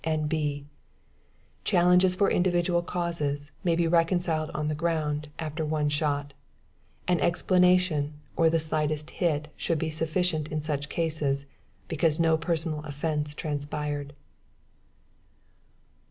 "N.B. 0.03 0.65
Challenges 1.63 2.15
for 2.15 2.31
individual 2.31 2.81
causes, 2.81 3.51
may 3.63 3.75
be 3.75 3.85
reconciled 3.87 4.49
on 4.49 4.67
the 4.67 4.73
ground, 4.73 5.29
after 5.37 5.63
one 5.63 5.89
shot. 5.89 6.33
An 7.07 7.19
explanation, 7.19 8.13
or 8.35 8.49
the 8.49 8.57
slightest 8.57 9.11
hit 9.11 9.49
should 9.55 9.77
be 9.77 9.91
sufficient 9.91 10.47
in 10.47 10.63
such 10.63 10.89
cases, 10.89 11.45
because 11.87 12.19
no 12.19 12.35
personal 12.35 12.79
offence 12.83 13.35
transpired. 13.35 14.13